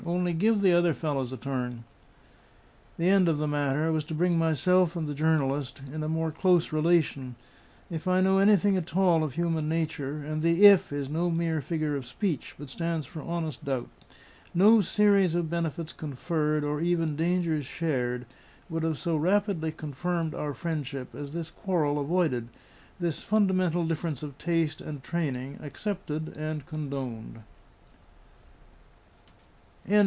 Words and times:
Only 0.03 0.33
give 0.33 0.61
the 0.61 0.73
other 0.73 0.95
fellows 0.95 1.31
a 1.31 1.37
turn." 1.37 1.83
The 2.97 3.07
end 3.07 3.29
of 3.29 3.37
the 3.37 3.47
matter 3.47 3.91
was 3.91 4.03
to 4.05 4.15
bring 4.15 4.35
myself 4.35 4.95
and 4.95 5.07
the 5.07 5.13
journalist 5.13 5.79
in 5.93 6.01
a 6.01 6.09
more 6.09 6.31
close 6.31 6.73
relation. 6.73 7.35
If 7.89 8.07
I 8.07 8.19
know 8.19 8.39
anything 8.39 8.75
at 8.75 8.97
all 8.97 9.23
of 9.23 9.35
human 9.35 9.69
nature 9.69 10.17
and 10.23 10.41
the 10.41 10.65
IF 10.65 10.91
is 10.91 11.07
no 11.07 11.29
mere 11.29 11.61
figure 11.61 11.95
of 11.95 12.07
speech, 12.07 12.55
but 12.57 12.71
stands 12.71 13.05
for 13.05 13.21
honest 13.21 13.63
doubt 13.63 13.89
no 14.55 14.81
series 14.81 15.35
of 15.35 15.51
benefits 15.51 15.93
conferred, 15.93 16.63
or 16.63 16.81
even 16.81 17.15
dangers 17.15 17.67
shared, 17.67 18.25
would 18.71 18.81
have 18.81 18.97
so 18.97 19.15
rapidly 19.15 19.71
confirmed 19.71 20.33
our 20.33 20.55
friendship 20.55 21.13
as 21.13 21.31
this 21.31 21.51
quarrel 21.51 21.99
avoided, 21.99 22.47
this 22.99 23.21
fundamental 23.21 23.85
difference 23.85 24.23
of 24.23 24.35
taste 24.39 24.81
and 24.81 25.03
training 25.03 25.59
accepted 25.61 26.35
and 26.35 26.65
condoned. 26.65 27.43